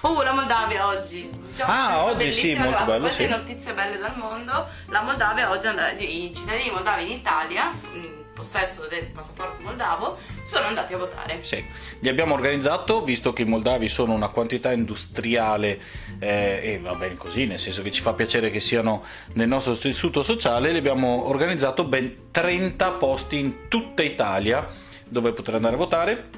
[0.01, 1.29] oh, la Moldavia oggi.
[1.29, 3.29] Diciamo, Ah, oggi sì, molto bello, queste sì.
[3.29, 4.67] notizie belle dal mondo.
[4.87, 10.93] La Moldavia oggi, i cittadini moldavi in Italia, in possesso del passaporto moldavo, sono andati
[10.93, 11.39] a votare.
[11.41, 11.63] Sì,
[11.99, 15.79] li abbiamo organizzato, visto che i moldavi sono una quantità industriale
[16.19, 19.75] eh, e va bene così, nel senso che ci fa piacere che siano nel nostro
[19.77, 24.67] tessuto sociale, li abbiamo organizzato ben 30 posti in tutta Italia
[25.07, 26.29] dove poter andare a votare,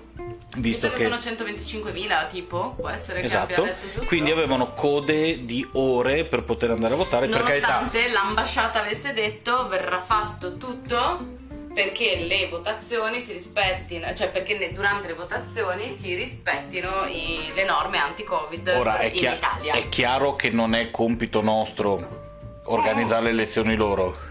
[0.55, 1.03] visto che, che...
[1.03, 3.67] sono 125.000, tipo, può essere che Esatto,
[4.05, 7.41] quindi avevano code di ore per poter andare a votare, per.
[7.41, 11.35] Nonostante l'ambasciata avesse detto verrà fatto tutto
[11.77, 17.99] perché le votazioni si rispettino, cioè perché durante le votazioni si rispettino i, le norme
[17.99, 19.73] anti-Covid Ora, è, in Italia.
[19.73, 24.25] è chiaro che non è compito nostro organizzare le elezioni loro.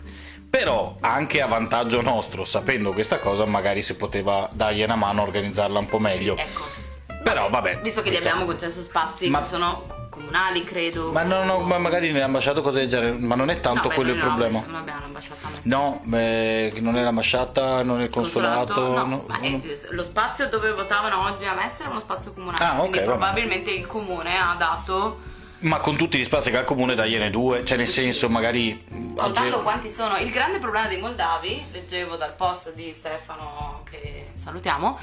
[0.49, 5.25] Però anche a vantaggio nostro, sapendo questa cosa, magari si poteva dargli una mano a
[5.25, 6.37] organizzarla un po' meglio.
[6.37, 6.63] Sì, ecco.
[7.23, 7.81] Però vabbè.
[7.83, 11.13] Visto che gli abbiamo concesso spazi Ma- che sono comunali, credo.
[11.13, 13.95] Ma, no, no, ma magari nell'ambasciata cosa del genere, ma non è tanto No, beh,
[13.95, 14.63] quello il no, problema.
[14.65, 15.49] Non abbiamo l'ambasciata.
[15.63, 18.81] No, beh, non è l'ambasciata, non è il consolato.
[18.81, 19.47] no, no, ma no.
[19.47, 22.65] è- lo spazio dove votavano oggi a Mestre era uno spazio comunale.
[22.65, 23.09] Ah, ok, quindi vabbè.
[23.11, 25.35] probabilmente il comune ha dato.
[25.67, 28.85] Ma con tutti gli spazi che ha il comune dagliene due, cioè nel senso magari...
[29.17, 30.17] Contando quanti sono.
[30.17, 34.99] Il grande problema dei moldavi, leggevo dal post di Stefano, che salutiamo.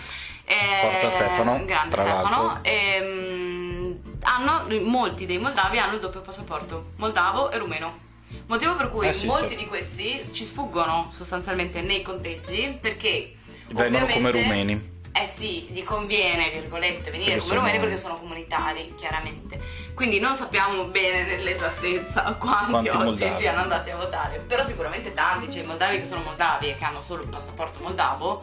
[0.82, 2.44] Forza Stefano, Grande Stefano.
[2.46, 2.60] l'altro.
[2.64, 8.00] ehm, hanno, molti dei moldavi hanno il doppio passaporto, moldavo e rumeno.
[8.48, 9.64] Motivo per cui Eh sì, molti certo.
[9.64, 13.36] di questi ci sfuggono sostanzialmente nei conteggi perché
[13.68, 14.92] Vengono come rumeni.
[15.16, 19.62] Eh sì, gli conviene, virgolette, venire Perché come sono- rumeni perché sono comunitari, chiaramente.
[19.94, 23.32] Quindi non sappiamo bene nell'esattezza quanti, Quanti oggi moldavi.
[23.40, 26.84] siano andati a votare, però sicuramente tanti, cioè i moldavi che sono moldavi e che
[26.84, 28.42] hanno solo il passaporto moldavo,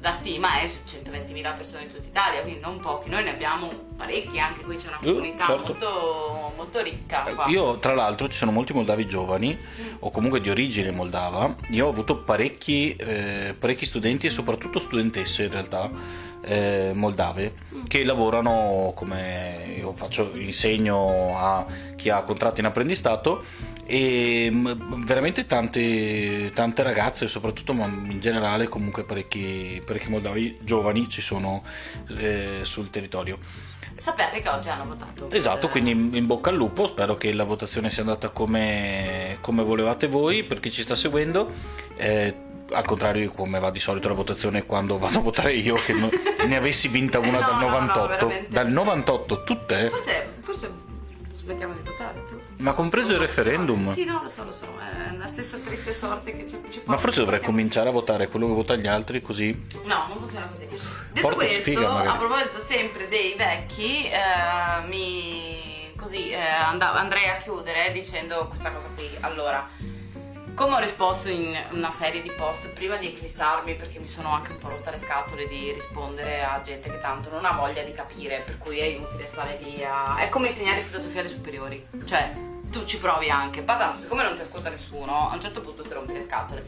[0.00, 3.08] la stima è su 120.000 persone in tutta Italia, quindi non pochi.
[3.08, 5.62] Noi ne abbiamo parecchi, anche qui c'è una Eh, comunità certo.
[5.64, 7.46] molto, molto ricca qua.
[7.46, 9.56] Io, tra l'altro, ci sono molti moldavi giovani,
[10.00, 11.54] o comunque di origine moldava.
[11.70, 15.90] Io ho avuto parecchi, eh, parecchi studenti, e soprattutto studentesse in realtà,
[16.44, 17.54] eh, moldave,
[17.86, 21.64] che lavorano come io faccio, insegno a
[21.94, 23.44] chi ha contratti in apprendistato.
[23.84, 31.08] E mm, veramente tante, tante ragazze, soprattutto ma in generale, comunque parecchi, parecchi moldavi giovani
[31.08, 31.62] ci sono
[32.16, 33.38] eh, sul territorio.
[33.96, 35.30] Sappiate che oggi hanno votato.
[35.30, 39.62] Esatto, Eh, quindi in bocca al lupo, spero che la votazione sia andata come, come
[39.62, 41.50] volevate voi, per chi ci sta seguendo.
[41.96, 42.34] Eh,
[42.70, 45.92] al contrario di come va di solito la votazione quando vado a votare io, che
[45.92, 46.08] no-
[46.46, 48.08] ne avessi vinta una No, dal no, no, 98.
[48.08, 48.46] veramente.
[48.50, 49.88] dal 98 tutte?
[49.90, 50.70] Forse, forse
[51.34, 52.31] smettiamo di votare.
[52.62, 53.88] Ma compreso il referendum.
[53.88, 56.90] Sì, no, lo so, lo so, è la stessa triste sorte che ci, ci porta.
[56.92, 59.66] Ma forse dovrei cominciare a votare quello che votano gli altri, così.
[59.84, 60.66] No, non funziona così.
[60.66, 67.28] Detto Porta questo, sfiga, a proposito sempre dei vecchi, eh, mi così eh, and- andrei
[67.28, 69.08] a chiudere dicendo questa cosa qui.
[69.20, 69.68] Allora,
[70.54, 74.52] come ho risposto in una serie di post prima di eclissarmi, perché mi sono anche
[74.52, 77.92] un po' rotta le scatole di rispondere a gente che tanto non ha voglia di
[77.92, 80.18] capire, per cui è inutile stare lì a.
[80.18, 81.86] È come insegnare filosofia alle superiori.
[82.04, 85.60] Cioè, tu ci provi anche, ma tanto siccome non ti ascolta nessuno, a un certo
[85.60, 86.66] punto ti rompi le scatole.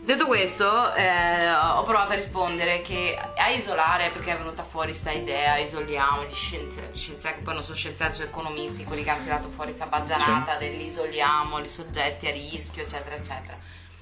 [0.00, 5.10] Detto questo, eh, ho provato a rispondere che a isolare, perché è venuta fuori sta
[5.10, 9.24] idea, isoliamo gli scienziati, scienziati che poi non sono scienziati, sono economisti, quelli che hanno
[9.24, 13.58] tirato fuori sta baggianata dell'isoliamo, i soggetti a rischio, eccetera, eccetera.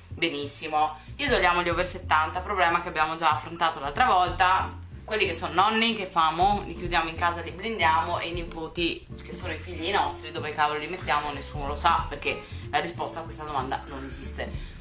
[0.07, 4.73] Benissimo, isoliamo gli over 70, problema che abbiamo già affrontato l'altra volta,
[5.07, 9.07] quelli che sono nonni che famo, li chiudiamo in casa, li blindiamo e i nipoti
[9.23, 13.21] che sono i figli nostri, dove cavolo li mettiamo nessuno lo sa, perché la risposta
[13.21, 14.75] a questa domanda non esiste.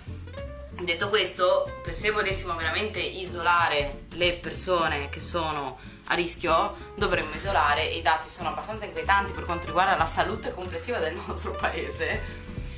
[0.79, 7.97] Detto questo, se volessimo veramente isolare le persone che sono a rischio, dovremmo isolare, e
[7.97, 12.19] i dati sono abbastanza inquietanti per quanto riguarda la salute complessiva del nostro paese.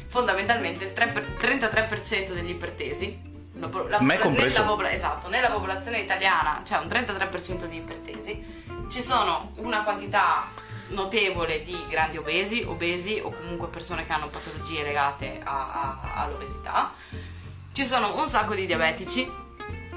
[0.07, 3.99] Fondamentalmente il 3 per- 33% degli ipertesi, la la-
[4.47, 4.63] nella
[4.95, 10.47] esatto, nella popolazione italiana c'è un 33% di ipertesi, ci sono una quantità
[10.89, 16.91] notevole di grandi obesi, obesi o comunque persone che hanno patologie legate a- a- all'obesità.
[17.73, 19.29] Ci sono un sacco di diabetici,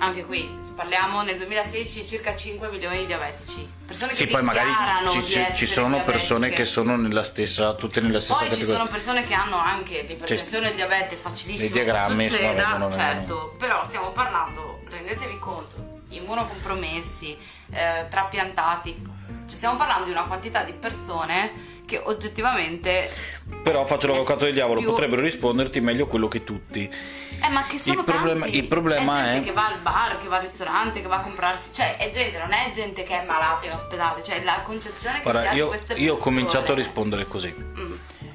[0.00, 3.68] anche qui parliamo nel 2016 circa 5 milioni di diabetici.
[3.86, 4.70] Persone Sì, che poi magari
[5.10, 8.50] ci, di ci- ci sono persone che sono nella stessa, tutte nella stessa Poi ci
[8.52, 8.78] categoria.
[8.80, 13.54] sono persone che hanno anche l'ipertensione e il diabete, facilissimo Dei diagrammi, succeda, vengono- certo,
[13.58, 17.36] però stiamo parlando, rendetevi conto, immunocompromessi,
[17.72, 19.02] eh, trapiantati,
[19.46, 23.08] cioè, stiamo parlando di una quantità di persone che oggettivamente...
[23.64, 26.88] Però faccio l'avvocato del diavolo, Più- potrebbero risponderti meglio quello che tutti.
[26.88, 28.56] Eh, ma che sono Il problema- tanti.
[28.56, 31.20] il problema gente è- che va al bar, che va al ristorante, che va a
[31.20, 35.16] comprarsi, cioè è gente, non è gente che è malata in ospedale, cioè la concezione
[35.20, 36.36] che si Guarda, ha di io, queste io ho persone.
[36.36, 37.52] cominciato a rispondere così.
[37.78, 37.92] Mm.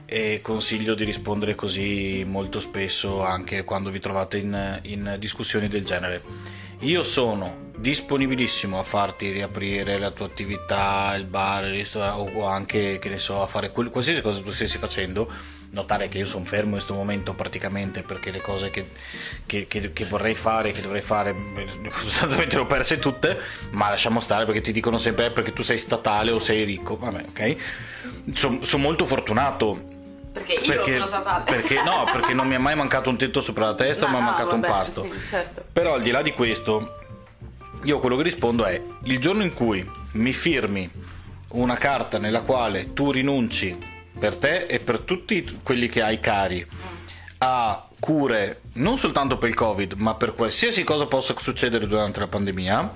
[0.08, 5.84] E consiglio di rispondere così molto spesso anche quando vi trovate in, in discussioni del
[5.86, 6.22] genere.
[6.86, 13.00] Io sono disponibilissimo a farti riaprire la tua attività, il bar, il ristorante o anche,
[13.00, 15.28] che ne so, a fare quel- qualsiasi cosa tu stessi facendo.
[15.72, 18.92] Notare che io sono fermo in questo momento praticamente perché le cose che,
[19.48, 21.34] che- che- che vorrei fare, che dovrei fare,
[22.02, 23.38] sostanzialmente le ho perse tutte,
[23.72, 26.98] ma lasciamo stare perché ti dicono sempre "Eh, perché tu sei statale o sei ricco.
[26.98, 27.56] Vabbè, ok?
[28.34, 29.94] Sono molto fortunato
[30.36, 31.44] Perché io perché, sono stata...
[31.46, 34.18] perché no, perché non mi è mai mancato un tetto sopra la testa, No, mi
[34.18, 35.04] è mancato vabbè, un pasto.
[35.04, 35.64] sì, certo.
[35.72, 36.98] Però al di là di questo,
[37.84, 40.92] io quello che rispondo è il giorno in cui mi firmi
[41.52, 43.78] una carta nella quale tu rinunci
[44.20, 46.68] per te e per tutti quelli che hai cari
[47.38, 52.28] a cure non soltanto per il Covid, ma per qualsiasi cosa possa succedere durante la
[52.28, 52.94] pandemia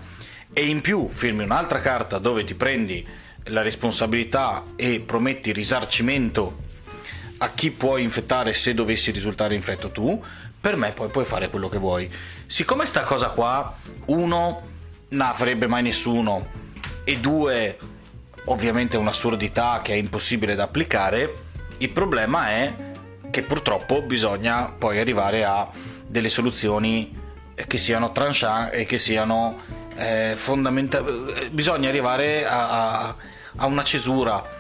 [0.52, 3.08] e in più firmi un'altra carta dove ti prendi
[3.46, 6.68] la responsabilità e prometti risarcimento
[7.40, 10.24] a chi puoi infettare se dovessi risultare infetto tu,
[10.60, 12.12] per me poi puoi fare quello che vuoi.
[12.46, 13.76] Siccome sta cosa qua,
[14.06, 14.62] uno,
[15.10, 16.48] non farebbe mai nessuno,
[17.04, 17.78] e due,
[18.46, 21.34] ovviamente è un'assurdità che è impossibile da applicare,
[21.78, 22.74] il problema è
[23.30, 25.70] che purtroppo bisogna poi arrivare a
[26.06, 27.18] delle soluzioni
[27.56, 29.58] eh, che siano tranchant e che siano
[29.96, 31.50] eh, fondamentali.
[31.52, 33.16] Bisogna arrivare a, a-
[33.56, 34.58] a una cesura.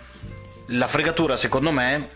[0.67, 2.09] La fregatura, secondo me,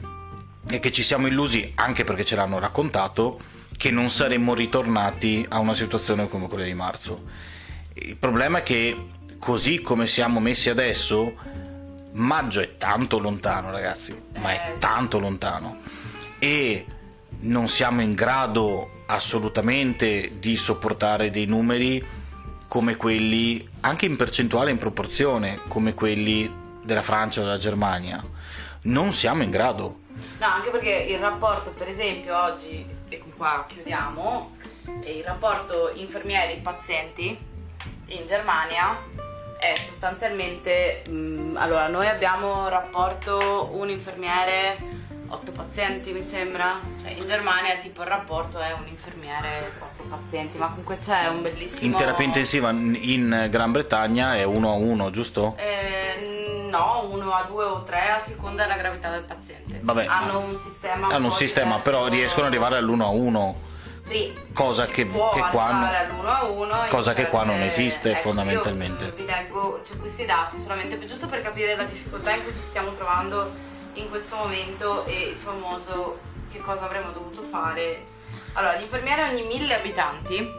[0.66, 3.40] è che ci siamo illusi, anche perché ce l'hanno raccontato,
[3.78, 7.24] che non saremmo ritornati a una situazione come quella di marzo.
[7.94, 8.96] Il problema è che
[9.40, 11.36] così come siamo messi adesso,
[12.14, 15.78] maggio è tanto lontano, ragazzi, ma è Eh, tanto lontano.
[16.40, 16.86] E
[17.42, 22.04] non siamo in grado assolutamente di sopportare dei numeri
[22.68, 26.52] come quelli, anche in percentuale e in proporzione, come quelli
[26.84, 28.24] della Francia o della Germania.
[28.84, 30.00] Non siamo in grado.
[30.40, 34.56] No, anche perché il rapporto, per esempio, oggi, e con qua chiudiamo,
[35.06, 37.38] il rapporto infermieri-pazienti
[38.08, 38.98] in Germania
[39.60, 44.78] è sostanzialmente, mh, allora noi abbiamo rapporto un infermiere,
[45.30, 50.58] otto pazienti mi sembra, cioè in Germania tipo il rapporto è un infermiere, quattro pazienti,
[50.58, 51.92] ma comunque c'è un bellissimo...
[51.92, 55.56] In terapia intensiva in Gran Bretagna è uno a uno, giusto?
[55.58, 56.33] Eh,
[56.78, 59.80] no, uno a due o tre a seconda della gravità del paziente.
[59.82, 61.08] Vabbè, hanno un sistema.
[61.08, 63.56] Hanno un po' sistema, però riescono ad arrivare all'uno a uno.
[64.08, 67.62] Sì, cosa che- può che qua non- arrivare all'uno a uno, cosa che qua non
[67.62, 69.12] esiste, ecco, fondamentalmente.
[69.16, 72.64] Vi leggo cioè, questi dati solamente per- giusto per capire la difficoltà in cui ci
[72.64, 73.52] stiamo trovando
[73.94, 76.20] in questo momento e il famoso
[76.52, 78.06] che cosa avremmo dovuto fare.
[78.54, 80.52] Allora, gli infermieri ogni mille abitanti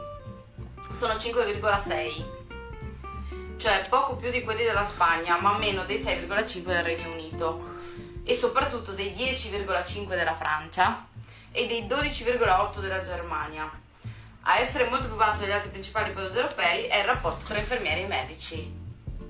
[0.93, 2.25] sono 5,6
[3.65, 7.73] cioè poco più di quelli della Spagna, ma meno dei 6,5 del Regno Unito
[8.23, 11.07] e soprattutto dei 10,5 della Francia
[11.51, 13.71] e dei 12,8 della Germania.
[14.43, 18.03] A essere molto più basso degli altri principali paesi europei è il rapporto tra infermieri
[18.03, 18.71] e medici.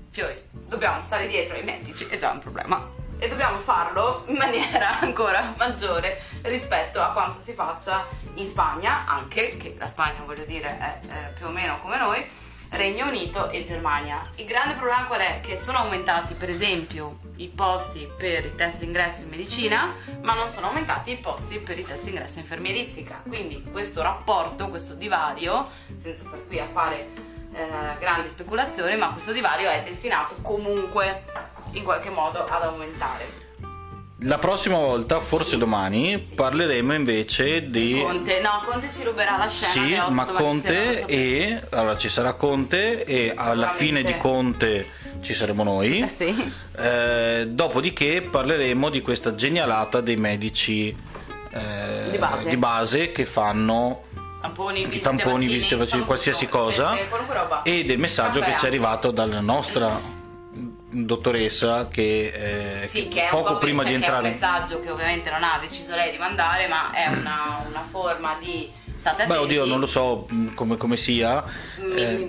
[0.09, 2.91] Fiori, dobbiamo stare dietro ai medici, è già un problema.
[3.17, 9.55] E dobbiamo farlo in maniera ancora maggiore rispetto a quanto si faccia in Spagna, anche
[9.55, 12.29] che la Spagna, voglio dire, è eh, più o meno come noi,
[12.69, 14.29] Regno Unito e Germania.
[14.35, 15.39] Il grande problema qual è?
[15.41, 20.49] Che sono aumentati per esempio i posti per i test d'ingresso in medicina, ma non
[20.49, 23.21] sono aumentati i posti per i test d'ingresso in infermieristica.
[23.27, 27.09] Quindi questo rapporto, questo divario, senza stare qui a fare
[27.53, 31.23] eh, grandi speculazioni, ma questo divario è destinato comunque
[31.71, 33.44] in qualche modo ad aumentare.
[34.19, 38.01] La prossima volta, forse domani, parleremo invece di...
[38.01, 40.05] Conte, no, Conte ci ruberà la scena.
[40.05, 41.61] Sì, ma Conte e...
[41.71, 44.87] Allora ci sarà Conte e alla fine di Conte
[45.19, 45.99] ci saremo noi.
[45.99, 46.53] Eh sì.
[46.77, 50.95] Eh, dopodiché parleremo di questa genialata dei medici
[51.49, 52.49] eh, Di base.
[52.49, 54.03] di base che fanno
[54.41, 57.01] Tamponi, i visite tamponi, vaccini, visite vaccini, qualsiasi cosa sì,
[57.33, 57.63] roba.
[57.63, 59.99] e del messaggio Caffè che ci è arrivato dalla nostra
[61.03, 64.33] dottoressa che, eh, Sì, che che poco po' prima cioè, di che è un entrare
[64.33, 68.71] messaggio che ovviamente non ha deciso lei di mandare, ma è una, una forma di
[68.97, 69.25] state.
[69.25, 71.43] Beh, oddio, non lo so mh, come, come sia.
[71.77, 72.27] Mi- eh,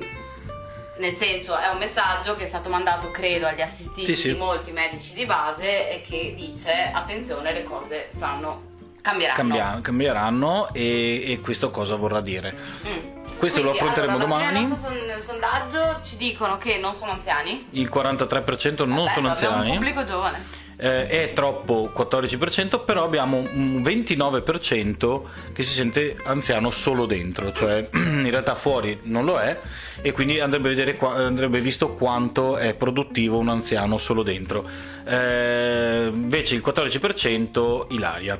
[0.98, 4.28] Nel senso, è un messaggio che è stato mandato, credo, agli assistiti Sì, sì.
[4.32, 8.62] di molti medici di base e che dice attenzione, le cose stanno
[9.02, 9.36] cambieranno.
[9.36, 12.56] cambia- cambieranno e, e questo cosa vorrà dire.
[12.86, 13.15] Mm.
[13.38, 14.66] Questo lo Quindi, affronteremo allora, domani.
[14.68, 17.66] nostro son- sondaggio ci dicono che non sono anziani.
[17.70, 19.70] Il 43% non Vabbè, sono abbiamo anziani.
[19.70, 20.44] un pubblico giovane.
[20.78, 25.22] Eh, è troppo 14%, però abbiamo un 29%
[25.52, 29.58] che si sente anziano solo dentro, cioè in realtà fuori non lo è
[30.02, 34.68] e quindi andrebbe, vedere andrebbe visto quanto è produttivo un anziano solo dentro.
[35.06, 38.38] Eh, invece il 14% Ilaria.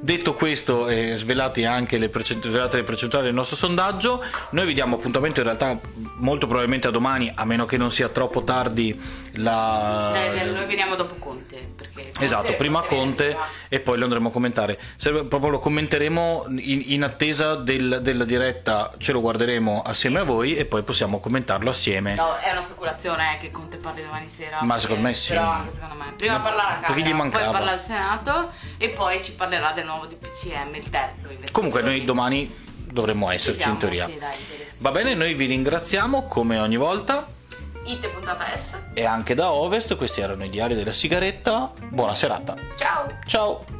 [0.00, 4.74] Detto questo e svelati anche le, percent- svelate le percentuali del nostro sondaggio, noi vi
[4.74, 5.78] diamo appuntamento in realtà
[6.16, 9.00] molto probabilmente a domani, a meno che non sia troppo tardi
[9.38, 10.12] la...
[10.32, 11.68] Eh, noi veniamo dopo Conte.
[11.76, 14.78] perché Esatto, prima Conte viene e poi lo andremo a commentare.
[14.96, 20.24] Se proprio lo commenteremo in, in attesa del- della diretta, ce lo guarderemo assieme a
[20.24, 22.14] voi e poi possiamo commentarlo assieme.
[22.14, 24.58] No, è una speculazione eh, che Conte parli domani sera.
[24.62, 25.32] Ma perché- secondo me sì.
[25.32, 26.12] Però anche secondo me.
[26.16, 30.06] Prima No, parla alla Camera, poi parla al Senato e poi ci parlerà del nuovo
[30.06, 31.26] DPCM, il terzo.
[31.26, 32.52] i 20 Comunque noi domani
[32.90, 34.06] dovremmo Ci esserci siamo, in teoria.
[34.06, 34.34] sì, dai,
[34.66, 34.76] sì.
[34.80, 37.26] Va bene, noi vi ringraziamo come ogni volta
[37.88, 38.68] Ite puntata est.
[38.92, 41.72] e anche da Ovest, questi erano i diari della sigaretta.
[41.88, 42.54] Buona serata.
[42.76, 43.06] Ciao!
[43.26, 43.77] Ciao!